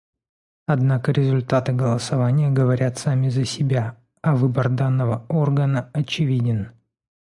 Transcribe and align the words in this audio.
Однако 0.65 1.11
результаты 1.11 1.73
голосования 1.73 2.49
говорят 2.49 2.97
сами 2.97 3.29
за 3.29 3.45
себя, 3.45 3.99
а 4.23 4.35
выбор 4.35 4.67
данного 4.69 5.27
органа 5.29 5.91
очевиден. 5.93 6.71